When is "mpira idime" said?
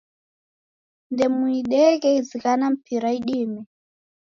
2.73-3.61